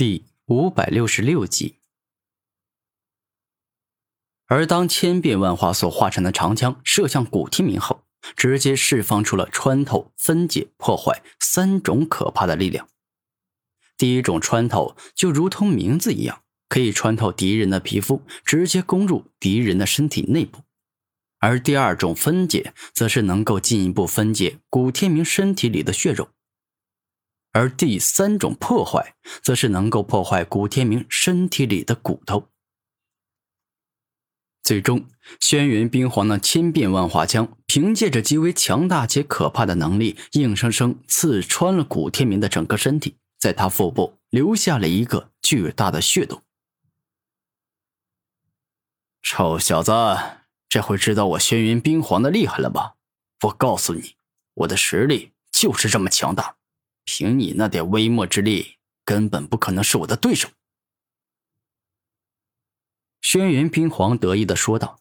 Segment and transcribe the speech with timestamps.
[0.00, 1.76] 第五百六十六集。
[4.46, 8.02] 而当千变万化所化成的长枪射向古天明后，
[8.34, 12.88] 直接释放出了穿透、分解、破坏三种可怕的力量。
[13.98, 20.60] 第一种穿透就如同名字一样，可以穿透敌人的皮肤，直接攻入敌人的身体内部；
[21.40, 26.30] 而第二种分解，则是能够进一步分解古天明身体里的血肉。
[27.52, 32.48] 而第三种破坏，则是能够破坏古天明身体里的骨头。
[34.62, 35.06] 最终，
[35.40, 46.42] 轩辕冰皇的千变万化枪凭借着极为强大且可怕的能力，硬生生刺穿了古天明的整个身体，在他腹部留下了一个巨大的血洞。
[49.22, 49.92] 臭小子，
[50.68, 52.94] 这回知道我轩辕冰皇的厉害了吧？
[53.42, 54.14] 我告诉你，
[54.54, 56.56] 我的实力就是这么强大。
[57.12, 60.48] 凭你那点微末之力，根本不可能是我的对手。”
[63.20, 65.00] 轩辕冰皇得意的说道。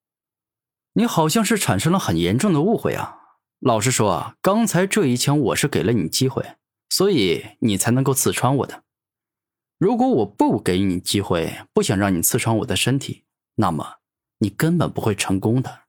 [0.92, 3.38] “你好像是产生了很严重的误会啊！
[3.58, 6.56] 老实说啊，刚才这一枪我是给了你机会，
[6.90, 8.84] 所以你才能够刺穿我的。
[9.78, 14.00] 如果我不给你机会，不想让你刺穿我的身体，那么
[14.40, 15.84] 你根本不会成功的。”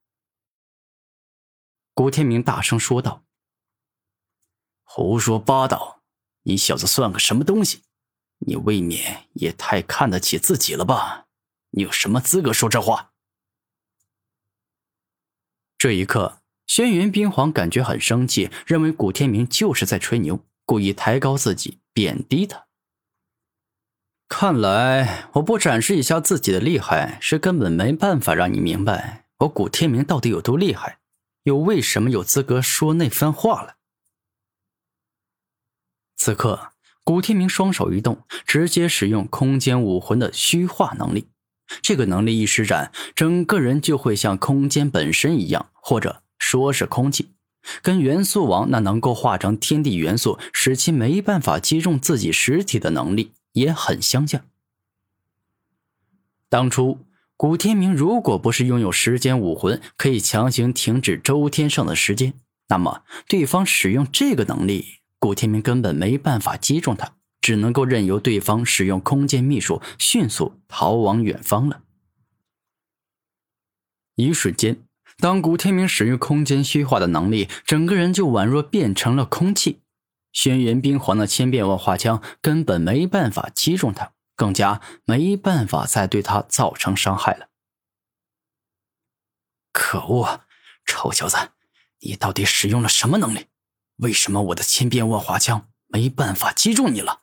[1.93, 3.26] 古天明大声说道。
[4.89, 6.01] 胡说八道！
[6.43, 7.83] 你小子算个什么东西？
[8.39, 11.25] 你未免也太看得起自己了吧？
[11.71, 13.11] 你有什么资格说这话？
[15.77, 22.65] 这一刻，轩辕冰皇感觉很生气，认为古天明就是在吹牛，故意抬高自己，贬低他。
[24.29, 30.99] 看来我不展示一下自己的厉害，是根本没办法让你明白我古天明到底有多厉害，
[31.43, 33.76] 又为什么有资格说那番话了。
[36.17, 36.71] 此刻，
[37.03, 41.27] 古天明双手一动，直接使用空间武魂的虚化能力。
[41.81, 47.29] 这个能力一施展，整个人就会像空间本身一样，或者说是空气，
[47.81, 54.41] 跟元素王那能够化成天地元素，使其没办法击中自己实体的能力也很相像。
[56.49, 56.99] 当初
[57.35, 62.33] 古天明如果不是拥有时间武魂，可以强行停止周天圣的时间，
[62.69, 64.96] 那么对方使用这个能力。
[65.19, 71.81] 古天明根本没办法击中他，只能够任由对方使用空间秘术，迅速逃往远方了。
[74.15, 74.83] 一瞬间，
[75.17, 79.81] 当古天明使用空间虚化的能力，整个人就宛若变成了空气。
[80.33, 87.49] 轩辕冰皇的千变万化枪根本没办法击中他，更加没办法再对他造成伤害了。
[89.71, 90.45] 可恶，啊
[90.85, 91.37] 臭小子，
[92.01, 93.47] 你到底使用了什么能力？
[93.97, 97.21] 为什么我的千变万化枪没办法击中你了？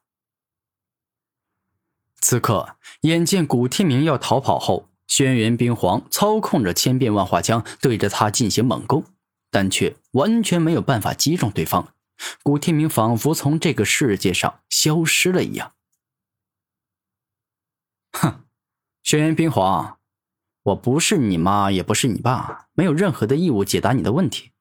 [2.21, 9.05] 此刻，眼见古天明要逃跑后，轩辕冰皇操控着千变万化枪对着他进行猛攻，
[9.51, 11.95] 但却完全没有办法击中对方。
[12.43, 15.75] 古天明仿佛从这个世界上消失了一样。
[18.13, 18.47] 哼，
[19.03, 19.99] 轩辕冰皇，
[20.63, 24.53] 我不是你妈，也不是你爸，没有任何的义务解答你的问题。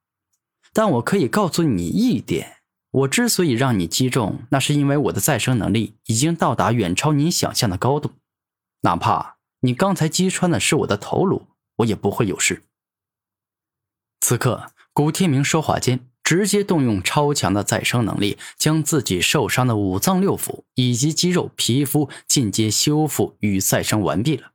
[0.75, 2.57] 但我可以告诉你一点，
[2.89, 8.13] 我之所以让你击中，那是因为我的再生能力已经到达远超你想象的高度。
[8.81, 11.43] 哪怕你刚才击穿的是我的头颅，
[11.77, 12.63] 我也不会有事。
[14.19, 24.53] 此刻，古天明说话间，直接动用超强的再生能力，将自己受伤的五脏六腑以及肌肉、皮肤进阶修复与再生完毕了。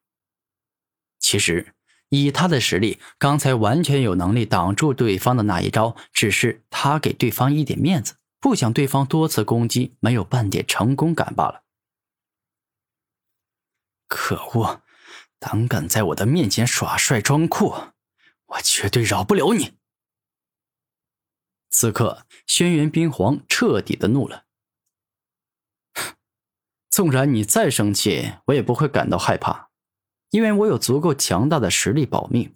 [1.21, 1.75] 其实。
[2.11, 11.65] 以他的实力，刚才完全有能力挡住对方的那一招，只是他给对方一点面子，不想对方多次攻击没有半点成功感罢了。
[14.07, 14.83] 可恶，
[15.39, 17.75] 胆敢在我的面前耍帅装酷，
[18.47, 19.75] 我绝对饶不了你！
[21.71, 24.47] 此刻，轩辕冰皇彻底的怒了。
[26.89, 29.68] 纵然你再生气，我也不会感到害怕。
[30.31, 32.55] 因为我有足够强大的实力保命，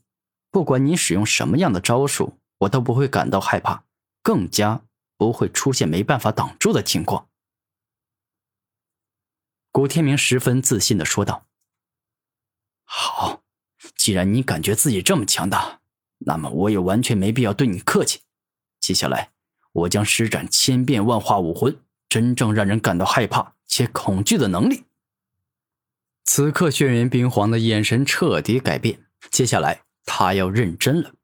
[0.50, 3.84] 不管你使用什么样的招数，我都不会感到害怕，
[4.22, 4.82] 更加
[5.16, 7.28] 不会出现没办法挡住的情况。
[9.70, 11.46] 古天明十分自信的说道
[12.84, 13.40] ：“好，
[13.96, 15.80] 既然你感觉自己这么强大，
[16.18, 18.20] 那么我也完全没必要对你客气。
[18.80, 19.30] 接下来，
[19.72, 21.80] 我将施展千变万化武魂，
[22.10, 24.84] 真正让人感到害怕且恐惧的能力。”
[26.24, 29.06] 此刻，轩辕冰皇的眼神彻底改变。
[29.30, 31.14] 接下来，他要认真了，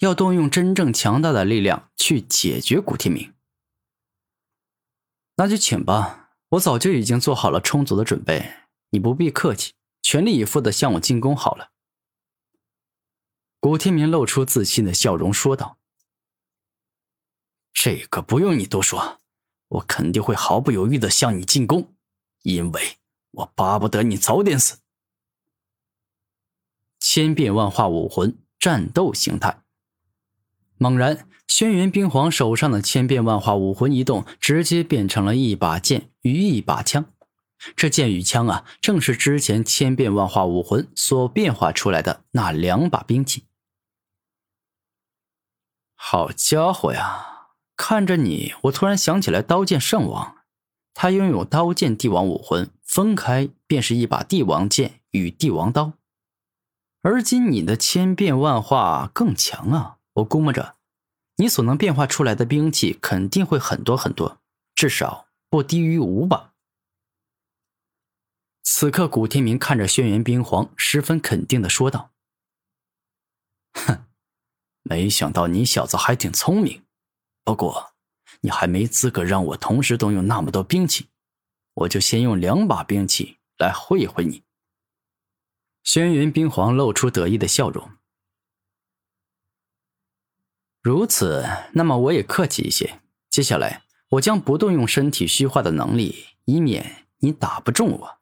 [0.00, 3.32] 要动用真正强大的力量去解决古天明。
[5.36, 8.54] 那就请吧，我早就已经做好了充足的准备，
[8.90, 11.70] 你不必客气，全力以赴的向我进攻好了。
[13.60, 15.78] 古天明露出自信的笑容说道
[17.72, 19.20] ：“这个不用你多说，
[19.68, 21.94] 我肯定会毫不犹豫的向你进攻，
[22.42, 22.97] 因为
[23.30, 24.78] 我巴不得你早点死。”
[27.00, 29.62] 千变万化武魂战斗形态。
[30.76, 37.06] 猛然，轩辕冰皇手上的千变万化武魂一动，直接变成了一把剑与一把枪。
[37.74, 43.46] 这剑与枪啊，正是之前千变万化武魂所变化出来的那两把兵器。
[45.94, 47.48] 好家伙呀！
[47.76, 50.37] 看着你，我突然想起来刀剑圣王，
[51.00, 55.92] 他拥有刀剑帝王武魂，分开便是一把帝王剑与帝王刀。
[57.02, 59.98] 而今你的千变万化更强啊！
[60.14, 60.74] 我估摸着，
[61.36, 64.40] 你所能变化出来的兵器肯定会很多很多，
[64.74, 66.52] 至少不低于五把。
[68.64, 72.10] 此刻，古天明看着轩辕冰皇，十分肯定的说道
[73.72, 74.04] ：“哼，
[74.82, 76.82] 没想到你小子还挺聪明，
[77.44, 77.94] 不过
[78.40, 81.08] 你还没资格让我同时动用那么多兵器，
[81.74, 84.42] 我就先用两把兵器来会会你。”
[85.82, 87.90] 轩辕冰皇露出得意的笑容。
[90.82, 93.00] 如此，那么我也客气一些。
[93.30, 98.18] 接下来，我将不动用身体虚化的能力，以免你打不中我。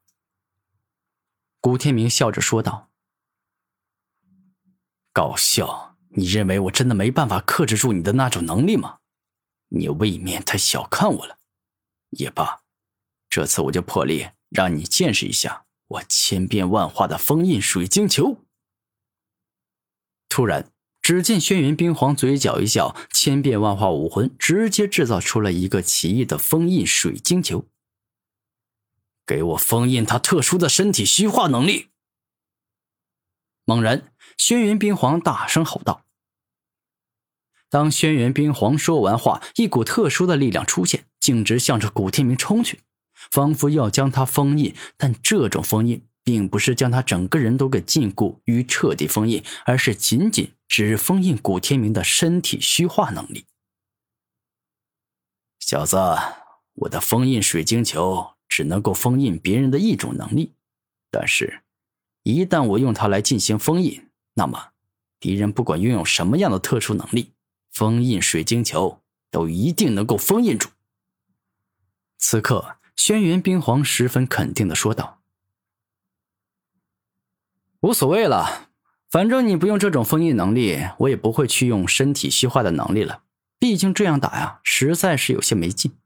[1.61, 2.91] 古天明笑着说道
[5.13, 5.97] ：“搞笑！
[6.11, 9.01] 你认为我真的没办法克制住你的那种能力吗？
[9.69, 11.39] 你未免太小看我了。
[12.11, 12.63] 也罢，
[13.29, 18.45] 这次我就破例让你见识一下。”我千变万化的封印水晶球。
[20.29, 27.69] 突然，只见轩辕冰皇嘴角一笑，千变万化武魂直接制造出了一个奇异的封印水晶球。
[29.25, 31.91] 给我封印他特殊的身体虚化能力！
[33.65, 36.06] 猛然，轩辕冰皇大声吼道。
[37.69, 42.81] 当轩辕冰皇说完话，一股特殊的力量出现，径直向着古天明冲去。
[43.31, 53.47] 仿佛要将他封印，但这种封印并不是将他整个人都给禁锢与彻底封印，而是仅仅只封印古天明的身体虚化能力。
[55.59, 55.97] 小子，
[56.75, 60.53] 我的封印水晶球只能够封印别人的一种能力，
[61.11, 61.63] 但是，
[62.23, 64.69] 一旦我用它来进行封印，那么
[65.19, 67.33] 敌人不管拥有什么样的特殊能力，
[67.77, 70.71] 封印水晶球都一定能够封印住。
[72.17, 72.79] 此刻。
[72.97, 75.21] 轩辕冰皇十分肯定的说道
[77.81, 78.71] ：“无所谓了，
[79.11, 83.25] 反正你不用这种封印能力，我也不会去用身体虚化的能力了。
[83.59, 85.99] 毕竟这样打呀，实在是有些没劲。”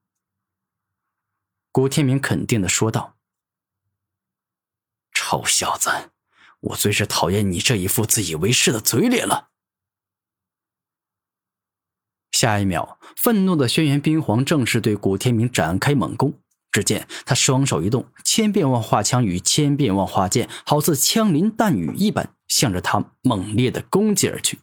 [1.70, 3.16] 古天明肯定的说道
[5.14, 6.10] ：“臭小子，
[6.58, 9.49] 我最是讨厌你这一副自以为是的嘴脸了。”
[12.40, 16.32] 下一秒，愤怒的轩辕冰皇正式对古天明展开猛攻。
[16.72, 24.58] 只见他双手一动，千变万化枪与千变万化剑好似枪林弹雨一般，向着他猛烈的攻击而去。